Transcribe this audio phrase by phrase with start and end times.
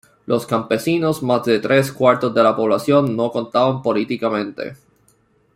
[0.25, 4.75] Los campesinos, más de tres cuartos de la población, no contaban políticamente.